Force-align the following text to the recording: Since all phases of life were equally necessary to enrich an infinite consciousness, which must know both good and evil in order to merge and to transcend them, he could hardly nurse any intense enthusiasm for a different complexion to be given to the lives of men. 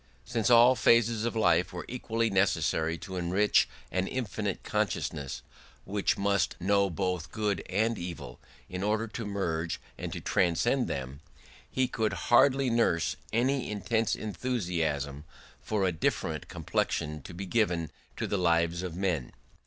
Since 0.25 0.49
all 0.49 0.73
phases 0.75 1.25
of 1.25 1.35
life 1.35 1.71
were 1.71 1.85
equally 1.87 2.31
necessary 2.31 2.97
to 2.97 3.17
enrich 3.17 3.69
an 3.91 4.07
infinite 4.07 4.63
consciousness, 4.63 5.43
which 5.85 6.17
must 6.17 6.59
know 6.59 6.89
both 6.89 7.29
good 7.31 7.63
and 7.69 7.99
evil 7.99 8.39
in 8.67 8.81
order 8.81 9.05
to 9.09 9.25
merge 9.27 9.79
and 9.99 10.11
to 10.11 10.19
transcend 10.19 10.87
them, 10.87 11.19
he 11.69 11.87
could 11.87 12.13
hardly 12.33 12.71
nurse 12.71 13.15
any 13.31 13.69
intense 13.69 14.15
enthusiasm 14.15 15.23
for 15.61 15.85
a 15.85 15.91
different 15.91 16.47
complexion 16.47 17.21
to 17.21 17.35
be 17.35 17.45
given 17.45 17.91
to 18.17 18.25
the 18.25 18.39
lives 18.39 18.81
of 18.81 18.95
men. 18.95 19.31